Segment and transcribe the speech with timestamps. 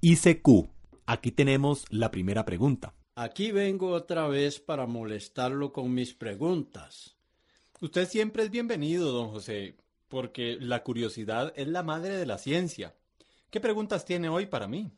[0.00, 0.70] ICQ.
[1.06, 2.94] Aquí tenemos la primera pregunta.
[3.16, 7.16] Aquí vengo otra vez para molestarlo con mis preguntas.
[7.80, 9.76] Usted siempre es bienvenido, don José,
[10.06, 12.94] porque la curiosidad es la madre de la ciencia.
[13.50, 14.92] ¿Qué preguntas tiene hoy para mí?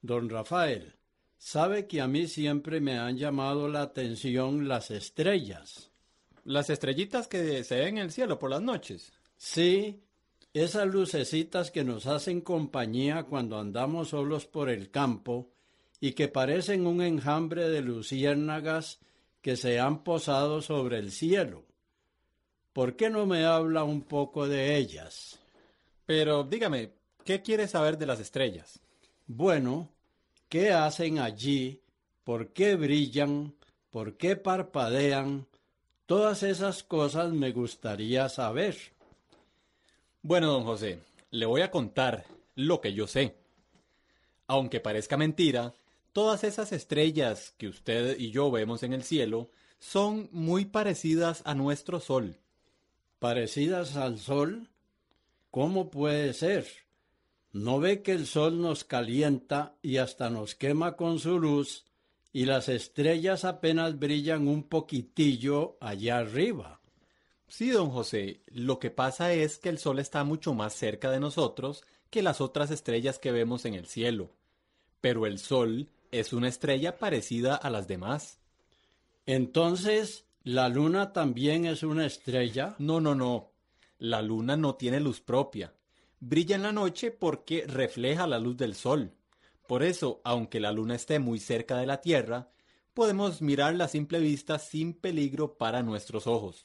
[0.00, 0.94] Don Rafael,
[1.36, 5.90] sabe que a mí siempre me han llamado la atención las estrellas.
[6.44, 9.12] Las estrellitas que se ven en el cielo por las noches.
[9.36, 10.00] Sí,
[10.62, 15.50] esas lucecitas que nos hacen compañía cuando andamos solos por el campo
[16.00, 19.00] y que parecen un enjambre de luciérnagas
[19.42, 21.66] que se han posado sobre el cielo.
[22.72, 25.38] ¿Por qué no me habla un poco de ellas?
[26.06, 28.80] Pero dígame, ¿qué quiere saber de las estrellas?
[29.26, 29.90] Bueno,
[30.48, 31.82] ¿qué hacen allí?
[32.24, 33.54] ¿Por qué brillan?
[33.90, 35.46] ¿Por qué parpadean?
[36.06, 38.95] Todas esas cosas me gustaría saber.
[40.26, 40.98] Bueno, don José,
[41.30, 42.24] le voy a contar
[42.56, 43.36] lo que yo sé.
[44.48, 45.72] Aunque parezca mentira,
[46.12, 51.54] todas esas estrellas que usted y yo vemos en el cielo son muy parecidas a
[51.54, 52.38] nuestro Sol.
[53.20, 54.68] ¿Parecidas al Sol?
[55.52, 56.66] ¿Cómo puede ser?
[57.52, 61.84] ¿No ve que el Sol nos calienta y hasta nos quema con su luz
[62.32, 66.80] y las estrellas apenas brillan un poquitillo allá arriba?
[67.48, 71.20] Sí, don José, lo que pasa es que el Sol está mucho más cerca de
[71.20, 74.30] nosotros que las otras estrellas que vemos en el cielo.
[75.00, 78.40] Pero el Sol es una estrella parecida a las demás.
[79.26, 82.74] Entonces, ¿la luna también es una estrella?
[82.78, 83.52] No, no, no.
[83.98, 85.72] La luna no tiene luz propia.
[86.18, 89.12] Brilla en la noche porque refleja la luz del Sol.
[89.66, 92.50] Por eso, aunque la luna esté muy cerca de la Tierra,
[92.94, 96.64] podemos mirarla a simple vista sin peligro para nuestros ojos.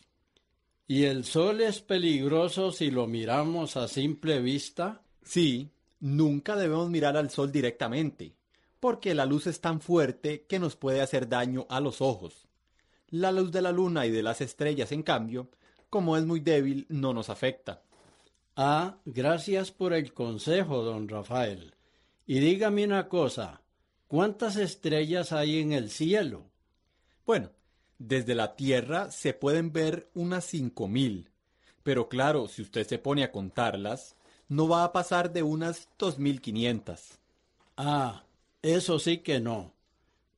[0.92, 5.02] ¿Y el sol es peligroso si lo miramos a simple vista?
[5.24, 5.72] Sí,
[6.02, 8.36] nunca debemos mirar al sol directamente,
[8.78, 12.46] porque la luz es tan fuerte que nos puede hacer daño a los ojos.
[13.08, 15.50] La luz de la luna y de las estrellas, en cambio,
[15.90, 17.84] como es muy débil, no nos afecta.
[18.58, 21.74] Ah, gracias por el consejo, don Rafael.
[22.28, 23.62] Y dígame una cosa,
[24.10, 26.52] ¿cuántas estrellas hay en el cielo?
[27.26, 27.50] Bueno,
[28.08, 31.30] desde la Tierra se pueden ver unas cinco mil.
[31.84, 34.16] Pero claro, si usted se pone a contarlas,
[34.48, 37.20] no va a pasar de unas dos mil quinientas.
[37.78, 38.24] Ah,
[38.62, 39.74] eso sí que no.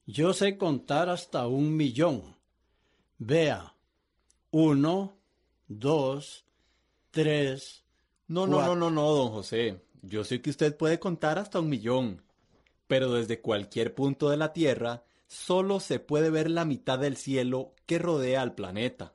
[0.06, 2.36] Yo sé contar hasta un millón.
[3.18, 3.74] Vea,
[4.52, 5.16] uno,
[5.68, 6.46] dos,
[7.12, 7.84] tres.
[8.28, 9.82] No, no, no, no, no, don José.
[10.02, 12.22] Yo sé que usted puede contar hasta un millón.
[12.88, 17.74] Pero desde cualquier punto de la Tierra solo se puede ver la mitad del cielo
[17.86, 19.14] que rodea al planeta.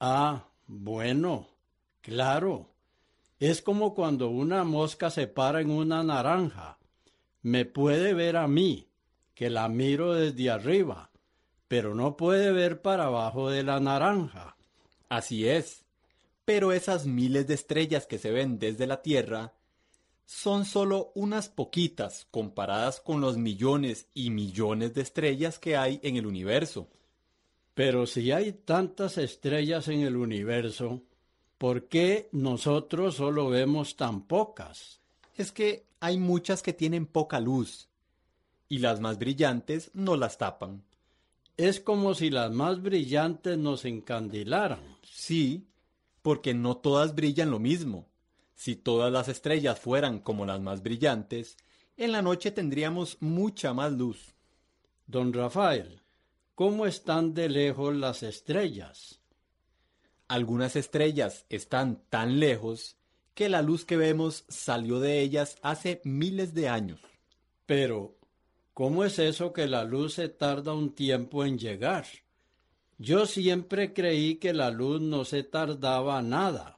[0.00, 1.48] Ah, bueno,
[2.00, 2.70] claro.
[3.40, 6.78] Es como cuando una mosca se para en una naranja.
[7.42, 8.88] Me puede ver a mí,
[9.34, 11.10] que la miro desde arriba,
[11.68, 14.56] pero no puede ver para abajo de la naranja.
[15.08, 15.84] Así es.
[16.44, 19.52] Pero esas miles de estrellas que se ven desde la Tierra
[20.28, 26.16] son solo unas poquitas comparadas con los millones y millones de estrellas que hay en
[26.16, 26.86] el universo.
[27.72, 31.00] Pero si hay tantas estrellas en el universo,
[31.56, 35.00] ¿por qué nosotros solo vemos tan pocas?
[35.34, 37.88] Es que hay muchas que tienen poca luz,
[38.68, 40.84] y las más brillantes no las tapan.
[41.56, 44.98] Es como si las más brillantes nos encandilaran.
[45.10, 45.64] Sí,
[46.20, 48.08] porque no todas brillan lo mismo
[48.58, 51.56] Si todas las estrellas fueran como las más brillantes,
[51.96, 54.34] en la noche tendríamos mucha más luz.
[55.06, 56.02] Don Rafael,
[56.56, 59.20] ¿cómo están de lejos las estrellas?
[60.26, 62.96] Algunas estrellas están tan lejos
[63.34, 66.98] que la luz que vemos salió de ellas hace miles de años.
[67.64, 68.16] Pero,
[68.74, 72.06] ¿cómo es eso que la luz se tarda un tiempo en llegar?
[72.98, 76.77] Yo siempre creí que la luz no se tardaba nada.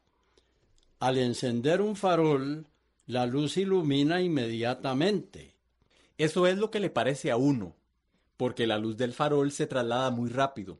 [1.00, 2.66] Al encender un farol,
[3.06, 5.56] la luz ilumina inmediatamente.
[6.18, 7.74] Eso es lo que le parece a uno,
[8.36, 10.78] porque la luz del farol se traslada muy rápido.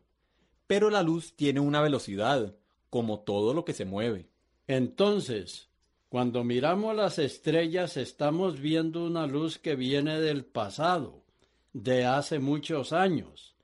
[0.67, 2.55] Pero la luz tiene una velocidad,
[2.91, 4.29] como todo lo que se mueve.
[4.67, 5.71] Entonces,
[6.11, 11.25] cuando miramos las estrellas estamos viendo una luz que viene del pasado,
[11.73, 13.55] de hace muchos años.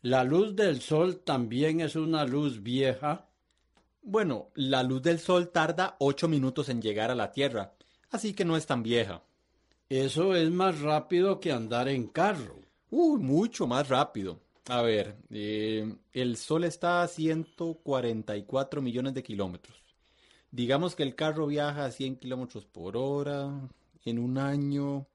[0.00, 3.28] ¿La luz del sol también es una luz vieja?
[4.06, 7.72] Bueno, la luz del sol tarda ocho minutos en llegar a la Tierra,
[8.10, 9.22] así que no es tan vieja.
[9.88, 12.60] Eso es más rápido que andar en carro.
[12.90, 14.40] Uy, mucho más rápido.
[14.68, 19.82] A ver, eh, el sol está a 144 millones de kilómetros.
[20.50, 23.50] Digamos que el carro viaja a 100 kilómetros por hora
[24.04, 25.06] en un año.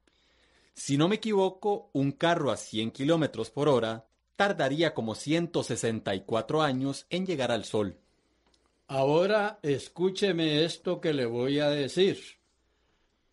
[0.74, 4.04] Si no me equivoco, un carro a 100 kilómetros por hora
[4.34, 7.96] tardaría como 164 años en llegar al Sol.
[8.92, 12.18] Ahora escúcheme esto que le voy a decir.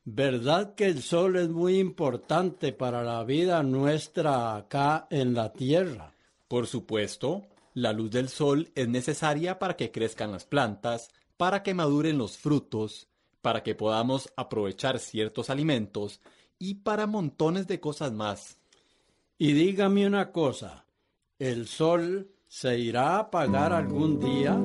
[0.06, 6.14] ¿Verdad que el Sol es muy importante para la vida nuestra acá en la Tierra?
[6.48, 11.74] Por supuesto, la luz del Sol es necesaria para que crezcan las plantas, para que
[11.74, 13.08] maduren los frutos,
[13.42, 16.22] para que podamos aprovechar ciertos alimentos
[16.60, 18.60] y para montones de cosas más.
[19.40, 20.86] Y dígame una cosa,
[21.40, 24.56] ¿El sol se irá a apagar algún día?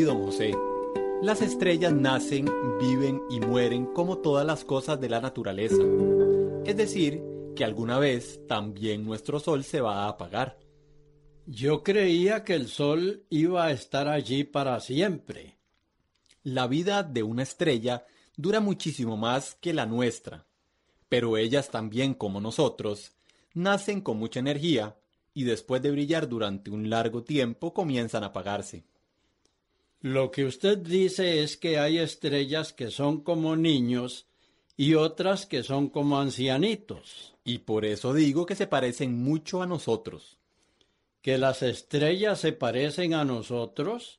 [0.00, 0.56] Don José.
[1.20, 5.82] Las estrellas nacen, viven y mueren como todas las cosas de la naturaleza.
[6.64, 7.22] Es decir,
[7.54, 10.58] que alguna vez también nuestro sol se va a apagar.
[11.46, 15.58] Yo creía que el sol iba a estar allí para siempre.
[16.42, 18.06] La vida de una estrella
[18.36, 20.46] dura muchísimo más que la nuestra,
[21.08, 23.12] pero ellas también, como nosotros,
[23.54, 24.96] Nacen con mucha energía
[25.34, 28.84] y después de brillar durante un largo tiempo comienzan a apagarse.
[30.02, 34.26] Lo que usted dice es que hay estrellas que son como niños
[34.76, 37.34] y otras que son como ancianitos.
[37.44, 40.38] Y por eso digo que se parecen mucho a nosotros.
[41.20, 44.18] ¿Que las estrellas se parecen a nosotros?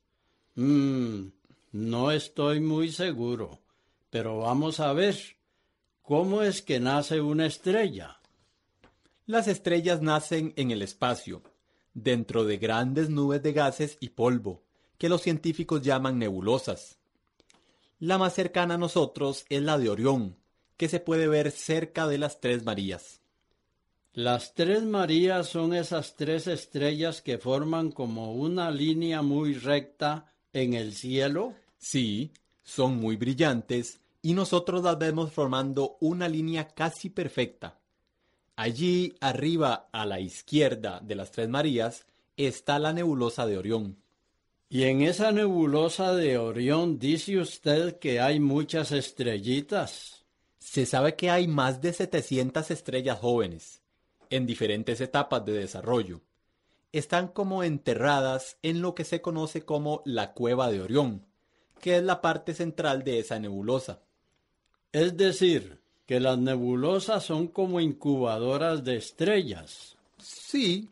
[0.55, 1.25] Mmm,
[1.73, 3.59] no estoy muy seguro,
[4.09, 5.17] pero vamos a ver.
[6.01, 8.21] ¿Cómo es que nace una estrella?
[9.25, 11.43] Las estrellas nacen en el espacio,
[11.93, 14.63] dentro de grandes nubes de gases y polvo,
[15.03, 16.97] que los científicos llaman nebulosas.
[17.99, 20.37] La más cercana a nosotros es la de Orión,
[20.77, 23.19] que se puede ver cerca de las Tres Marías.
[24.13, 30.73] Las Tres Marías son esas tres estrellas que forman como una línea muy recta en
[30.73, 31.53] el cielo.
[31.77, 32.31] Sí,
[32.63, 37.77] son muy brillantes y nosotros las vemos formando una línea casi perfecta.
[38.55, 42.05] Allí arriba a la izquierda de las Tres Marías
[42.37, 44.02] está la nebulosa de Orión.
[44.73, 50.25] Y en esa nebulosa de Orión dice usted que hay muchas estrellitas.
[50.57, 53.83] Se sabe que hay más de 700 estrellas jóvenes,
[54.31, 56.21] en diferentes etapas de desarrollo.
[56.91, 61.23] Están como enterradas en lo que se conoce como la cueva de Orión,
[61.79, 64.01] que es la parte central de esa nebulosa.
[64.91, 69.97] Es decir, que las nebulosas son como incubadoras de estrellas.
[70.17, 70.89] Sí,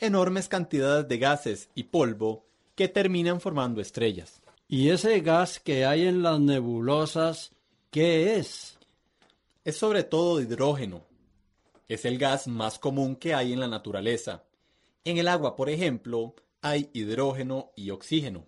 [0.00, 2.49] enormes cantidades de gases y polvo
[2.80, 4.40] que terminan formando estrellas.
[4.66, 7.52] ¿Y ese gas que hay en las nebulosas,
[7.90, 8.78] qué es?
[9.66, 11.02] Es sobre todo hidrógeno.
[11.88, 14.44] Es el gas más común que hay en la naturaleza.
[15.04, 18.46] En el agua, por ejemplo, hay hidrógeno y oxígeno.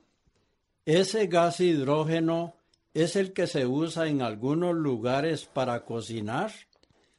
[0.86, 2.54] Ese gas hidrógeno
[2.94, 6.52] es el que se usa en algunos lugares para cocinar.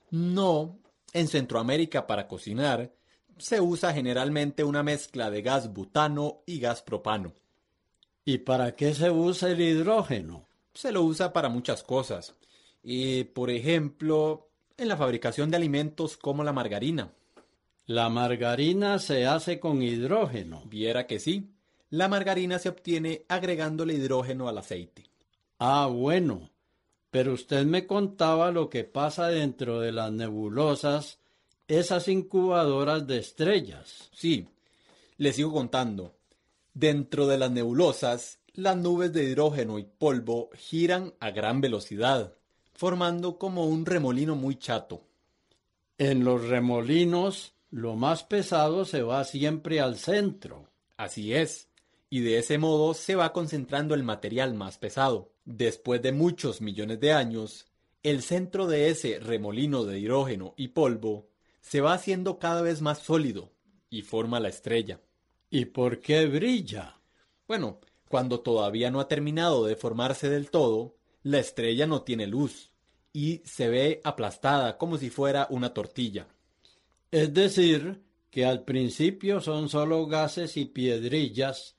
[0.10, 0.80] No,
[1.14, 2.92] en Centroamérica para cocinar
[3.38, 7.34] se usa generalmente una mezcla de gas butano y gas propano.
[8.26, 10.48] ¿Y para qué se usa el hidrógeno?
[10.74, 12.36] Se lo usa para muchas cosas.
[12.82, 17.12] Y, por ejemplo, en la fabricación de alimentos como la margarina.
[17.86, 20.64] La margarina se hace con hidrógeno.
[20.66, 21.52] Viera que sí.
[21.90, 25.04] La margarina se obtiene agregándole hidrógeno al aceite.
[25.60, 26.50] Ah, bueno.
[27.12, 31.20] Pero usted me contaba lo que pasa dentro de las nebulosas,
[31.68, 34.10] esas incubadoras de estrellas.
[34.14, 34.48] Sí,
[35.18, 36.16] le sigo contando.
[36.74, 42.34] Dentro de las nebulosas, las nubes de hidrógeno y polvo giran a gran velocidad,
[42.74, 45.08] formando como un remolino muy chato.
[45.98, 50.70] En los remolinos, lo más pesado se va siempre al centro.
[50.98, 51.70] Así es,
[52.10, 55.32] y de ese modo se va concentrando el material más pesado.
[55.46, 57.66] Después de muchos millones de años,
[58.04, 61.30] el centro de ese remolino de hidrógeno y polvo
[61.64, 63.52] se va haciendo cada vez más sólido
[63.90, 65.02] y forma la estrella.
[65.50, 67.00] ¿Y por qué brilla?
[67.48, 67.80] Bueno,
[68.10, 72.70] cuando todavía no ha terminado de formarse del todo, la estrella no tiene luz
[73.14, 76.28] y se ve aplastada como si fuera una tortilla.
[77.12, 81.76] Es decir, que al principio son solo gases y piedrillas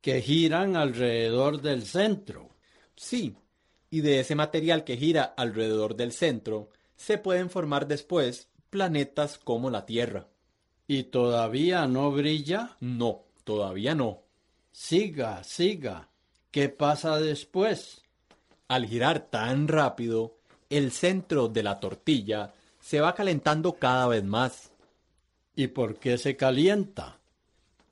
[0.00, 2.50] que giran alrededor del centro.
[2.94, 3.36] Sí,
[3.90, 9.70] y de ese material que gira alrededor del centro se pueden formar después planetas como
[9.70, 10.26] la Tierra.
[10.88, 12.76] ¿Y todavía no brilla?
[12.80, 14.22] No, todavía no.
[14.72, 16.08] Siga, siga.
[16.50, 18.02] ¿Qué pasa después?
[18.66, 20.38] Al girar tan rápido,
[20.70, 24.72] el centro de la tortilla se va calentando cada vez más.
[25.54, 27.20] ¿Y por qué se calienta?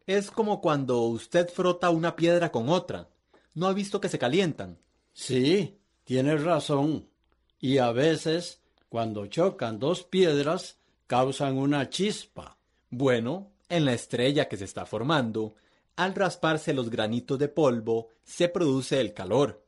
[0.08, 3.08] Es como cuando usted frota una piedra con otra.
[3.54, 4.78] ¿No ha visto que se calientan?
[5.12, 7.08] Sí, tienes razón.
[7.60, 8.61] Y a veces,
[8.92, 12.58] cuando chocan dos piedras, causan una chispa.
[12.90, 15.54] Bueno, en la estrella que se está formando,
[15.96, 19.64] al rasparse los granitos de polvo, se produce el calor,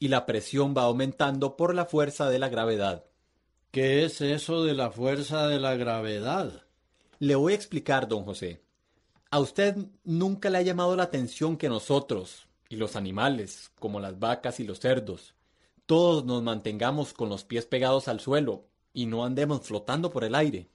[0.00, 3.04] y la presión va aumentando por la fuerza de la gravedad.
[3.70, 6.64] ¿Qué es eso de la fuerza de la gravedad?
[7.20, 8.60] Le voy a explicar, don José.
[9.30, 14.18] A usted nunca le ha llamado la atención que nosotros, y los animales, como las
[14.18, 15.32] vacas y los cerdos,
[15.86, 20.34] todos nos mantengamos con los pies pegados al suelo y no andemos flotando por el
[20.34, 20.68] aire.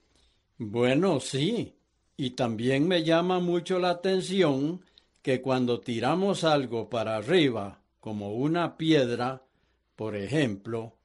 [0.58, 1.76] Bueno, sí.
[2.18, 4.82] Y también me llama mucho la atención
[5.22, 9.44] que cuando tiramos algo para arriba, como una piedra,
[9.96, 10.96] por ejemplo,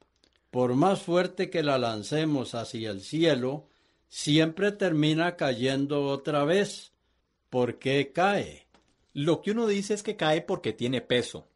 [0.51, 3.67] por más fuerte que la lancemos hacia el cielo,
[4.09, 6.91] siempre termina cayendo otra vez.
[7.49, 8.67] ¿Por qué cae?
[9.13, 11.47] Lo que uno dice es que cae porque tiene peso.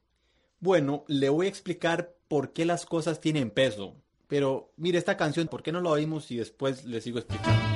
[0.62, 3.95] Bueno, le voy a explicar por qué las cosas tienen peso.
[4.29, 7.68] Pero mire esta canción, ¿por qué no la oímos y después le sigo explicando?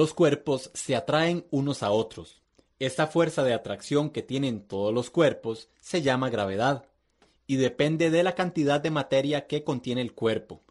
[0.00, 2.40] Los cuerpos se atraen unos a otros.
[2.78, 6.86] Esta fuerza de atracción que tienen todos los cuerpos se llama gravedad
[7.46, 10.62] y depende de la cantidad de materia que contiene el cuerpo.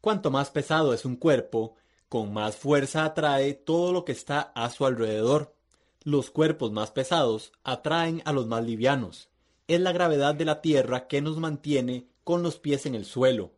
[0.00, 1.76] Cuanto más pesado es un cuerpo,
[2.08, 5.54] con más fuerza atrae todo lo que está a su alrededor.
[6.02, 9.28] Los cuerpos más pesados atraen a los más livianos.
[9.68, 13.52] Es la gravedad de la Tierra que nos mantiene con los pies en el suelo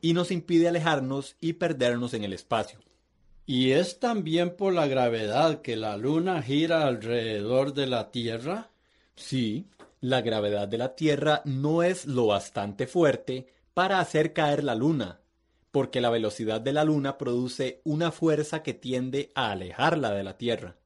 [0.00, 2.78] y nos impide alejarnos y perdernos en el espacio.
[3.50, 8.68] ¿Y es también por la gravedad que la Luna gira alrededor de la Tierra?
[9.16, 9.70] Sí,
[10.02, 15.20] la gravedad de la Tierra no es lo bastante fuerte para hacer caer la Luna,
[15.70, 20.36] porque la velocidad de la Luna produce una fuerza que tiende a alejarla de la
[20.36, 20.76] Tierra.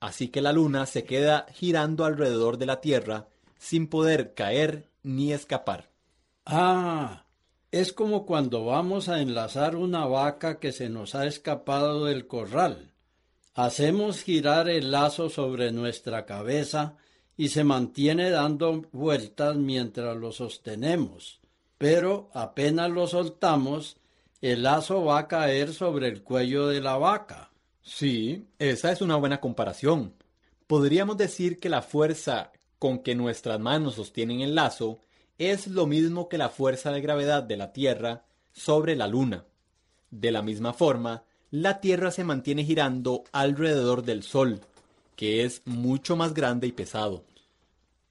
[0.00, 5.32] Así que la Luna se queda girando alrededor de la Tierra sin poder caer ni
[5.32, 5.90] escapar.
[6.44, 7.24] Ah,
[7.70, 12.90] es como cuando vamos a enlazar una vaca que se nos ha escapado del corral.
[13.54, 16.96] Hacemos girar el lazo sobre nuestra cabeza
[17.36, 21.40] y se mantiene dando vueltas mientras lo sostenemos,
[21.78, 23.96] pero apenas lo soltamos,
[24.40, 27.50] el lazo va a caer sobre el cuello de la vaca.
[27.82, 30.14] Sí, esa es una buena comparación.
[30.66, 35.00] Podríamos decir que la fuerza con que nuestras manos sostienen el lazo
[35.40, 39.46] es lo mismo que la fuerza de gravedad de la Tierra sobre la Luna.
[40.10, 44.60] De la misma forma, la Tierra se mantiene girando alrededor del Sol,
[45.16, 47.24] que es mucho más grande y pesado.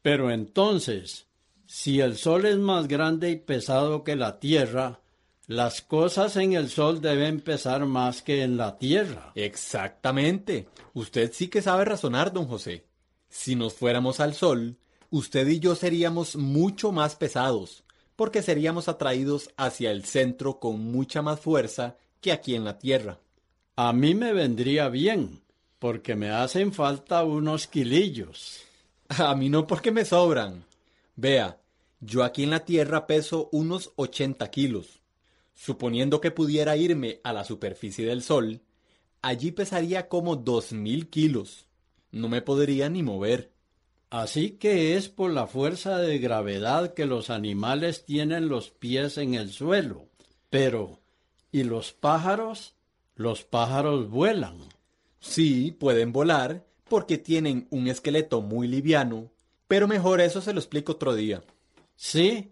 [0.01, 1.27] Pero entonces,
[1.67, 4.99] si el Sol es más grande y pesado que la Tierra,
[5.45, 9.33] las cosas en el Sol deben pesar más que en la Tierra.
[9.35, 10.67] Exactamente.
[10.95, 12.85] Usted sí que sabe razonar, don José.
[13.29, 14.77] Si nos fuéramos al Sol,
[15.09, 17.83] usted y yo seríamos mucho más pesados,
[18.15, 23.19] porque seríamos atraídos hacia el centro con mucha más fuerza que aquí en la Tierra.
[23.75, 25.41] A mí me vendría bien,
[25.79, 28.61] porque me hacen falta unos kilillos.
[29.09, 30.65] A mí no porque me sobran.
[31.15, 31.59] Vea,
[32.01, 34.99] yo aquí en la Tierra peso unos 80 kilos.
[35.55, 38.61] Suponiendo que pudiera irme a la superficie del Sol,
[39.21, 41.65] allí pesaría como dos mil kilos.
[42.11, 43.51] No me podría ni mover.
[44.09, 49.35] Así que es por la fuerza de gravedad que los animales tienen los pies en
[49.35, 50.07] el suelo.
[50.49, 50.99] Pero,
[51.51, 52.73] ¿y los pájaros?
[53.15, 54.57] Los pájaros vuelan.
[55.19, 59.29] Sí, pueden volar porque tienen un esqueleto muy liviano,
[59.67, 61.43] pero mejor eso se lo explico otro día.
[61.95, 62.51] Sí,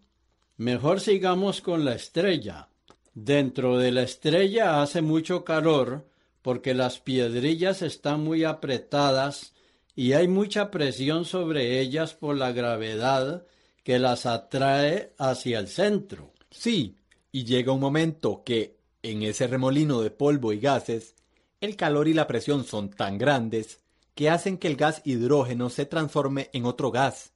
[0.58, 2.70] mejor sigamos con la estrella.
[3.16, 6.08] Dentro de la estrella hace mucho calor
[6.44, 9.54] porque las piedrillas están muy apretadas
[9.98, 13.48] y hay mucha presión sobre ellas por la gravedad
[13.84, 16.34] que las atrae hacia el centro.
[16.52, 16.98] Sí,
[17.32, 21.16] y llega un momento que, en ese remolino de polvo y gases,
[21.62, 23.80] el calor y la presión son tan grandes
[24.14, 27.32] que hacen que el gas hidrógeno se transforme en otro gas,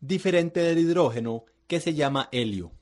[0.00, 2.72] diferente del hidrógeno que se llama helio.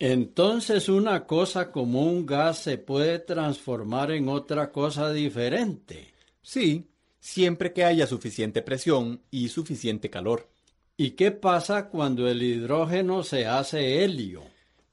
[0.00, 6.12] Entonces una cosa como un gas se puede transformar en otra cosa diferente.
[6.42, 6.88] Sí,
[7.24, 10.50] siempre que haya suficiente presión y suficiente calor.
[10.98, 14.42] ¿Y qué pasa cuando el hidrógeno se hace helio?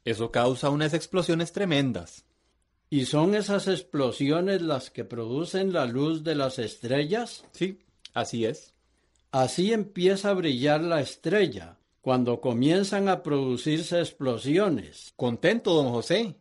[0.05, 2.23] Eso causa unas explosiones tremendas.
[2.89, 7.43] ¿Y son esas explosiones las que producen la luz de las estrellas?
[7.51, 7.79] Sí,
[8.13, 8.73] así es.
[9.31, 15.11] Así empieza a brillar la estrella, cuando comienzan a producirse explosiones.
[15.17, 16.37] Contento, don José.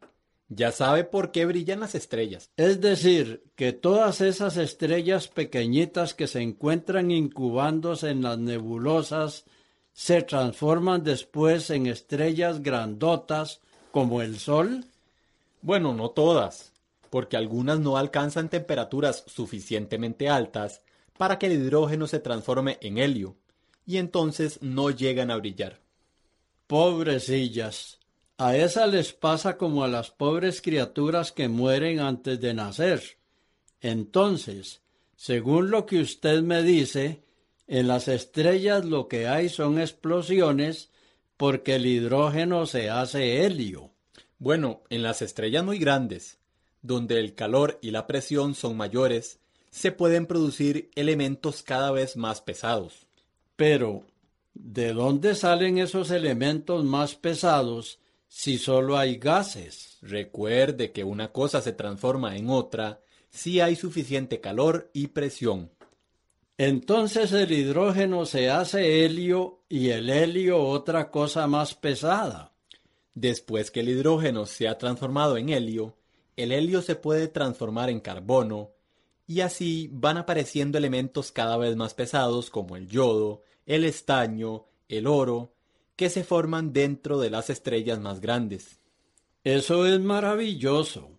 [0.52, 2.50] Ya sabe por qué brillan las estrellas.
[2.56, 9.44] Es decir, que todas esas estrellas pequeñitas que se encuentran incubándose en las nebulosas
[9.92, 13.60] se transforman después en estrellas grandotas
[13.92, 14.86] como el Sol.
[15.62, 16.72] Bueno, no todas,
[17.10, 20.82] porque algunas no alcanzan temperaturas suficientemente altas
[21.16, 23.36] para que el hidrógeno se transforme en helio,
[23.86, 25.78] y entonces no llegan a brillar.
[26.66, 27.99] Pobrecillas.
[28.42, 33.18] A esas les pasa como a las pobres criaturas que mueren antes de nacer.
[33.82, 34.80] Entonces,
[35.14, 37.22] según lo que usted me dice,
[37.66, 40.88] en las estrellas lo que hay son explosiones
[41.36, 43.90] porque el hidrógeno se hace helio.
[44.38, 46.38] Bueno, en las estrellas muy grandes,
[46.80, 52.40] donde el calor y la presión son mayores, se pueden producir elementos cada vez más
[52.40, 53.06] pesados.
[53.56, 54.06] Pero,
[54.54, 57.99] ¿de dónde salen esos elementos más pesados
[58.32, 59.98] si solo hay gases?
[60.02, 65.72] Recuerde que una cosa se transforma en otra si hay suficiente calor y presión.
[66.56, 72.52] Entonces el hidrógeno se hace helio y el helio otra cosa más pesada.
[73.14, 75.96] Después que el hidrógeno se ha transformado en helio,
[76.36, 78.70] el helio se puede transformar en carbono
[79.26, 85.08] y así van apareciendo elementos cada vez más pesados como el yodo, el estaño, el
[85.08, 85.52] oro,
[86.00, 88.80] que se forman dentro de las estrellas más grandes.
[89.44, 91.10] Eso es maravilloso.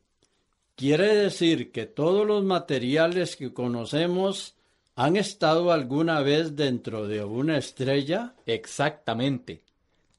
[0.76, 4.56] Quiere decir que todos los materiales que conocemos
[4.96, 8.34] han estado alguna vez dentro de una estrella.
[8.48, 9.62] Exactamente.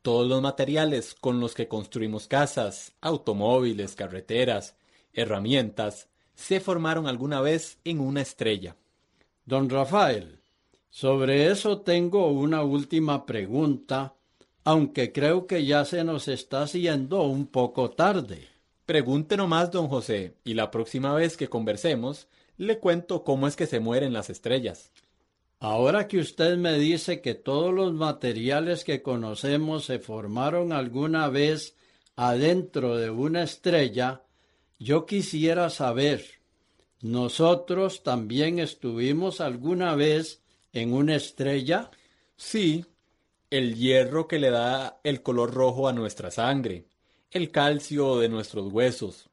[0.01, 4.77] Todos los materiales con los que construimos casas, automóviles, carreteras,
[5.13, 8.77] herramientas, se formaron alguna vez en una estrella.
[9.45, 10.39] Don Rafael,
[10.89, 14.15] sobre eso tengo una última pregunta,
[14.65, 18.49] aunque creo que ya se nos está haciendo un poco tarde.
[18.87, 23.67] Pregunte nomás, don José, y la próxima vez que conversemos, le cuento cómo es que
[23.67, 24.93] se mueren las estrellas.
[25.59, 31.77] Ahora que usted me dice que todos los materiales que conocemos se formaron alguna vez
[32.17, 34.23] adentro de una estrella,
[34.79, 36.25] yo quisiera saber,
[37.01, 41.91] ¿nosotros también estuvimos alguna vez en una estrella?
[42.37, 42.85] Sí,
[43.53, 46.87] el hierro que le da el color rojo a nuestra sangre,
[47.31, 49.29] el calcio de nuestros huesos.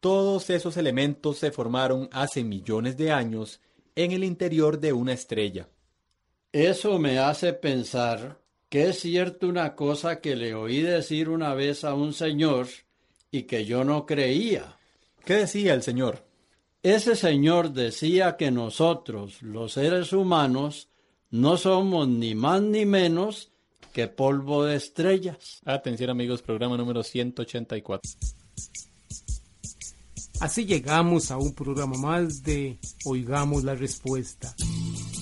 [0.00, 3.60] Todos esos elementos se formaron hace millones de años
[3.94, 5.68] en el interior de una estrella.
[6.50, 11.84] Eso me hace pensar que es cierto una cosa que le oí decir una vez
[11.84, 12.66] a un señor
[13.30, 14.78] y que yo no creía.
[15.24, 16.24] ¿Qué decía el Señor?
[16.82, 20.88] Ese Señor decía que nosotros, los seres humanos,
[21.30, 23.52] no somos ni más ni menos
[23.92, 25.60] que polvo de estrellas.
[25.64, 28.10] Atención amigos, programa número 184.
[30.40, 34.54] Así llegamos a un programa más de Oigamos la Respuesta.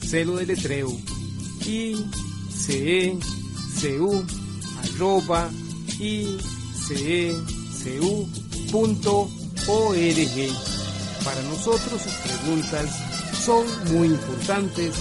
[0.00, 0.96] Celo de letreo
[1.66, 3.20] icecu
[5.98, 7.44] icecu.org.
[11.24, 12.90] Para nosotros sus preguntas
[13.44, 14.94] son muy importantes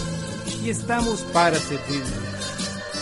[0.63, 2.33] y estamos para servirle.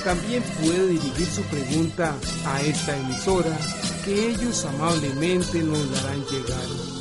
[0.03, 3.55] También puede dirigir su pregunta a esta emisora
[4.03, 7.00] que ellos amablemente nos darán llegar.